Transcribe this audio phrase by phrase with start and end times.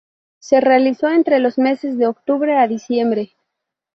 [0.39, 3.35] Se realizó entre los meses de octubre a diciembre.